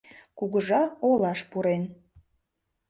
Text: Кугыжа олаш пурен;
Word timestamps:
Кугыжа 0.37 0.81
олаш 1.09 1.39
пурен; 1.51 1.83